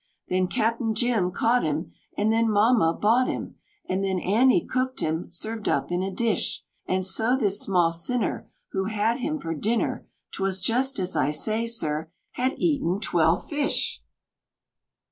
[0.29, 3.57] Then Cap'en Jim caught him, And then mamma bought him,
[3.87, 8.49] And then Annie cooked him, served up in a dish; And so this small sinner
[8.71, 14.01] Who had him for dinner 'Twas just as I say, sir had eaten twelve fish!